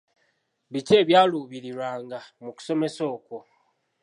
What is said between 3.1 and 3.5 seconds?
okwo?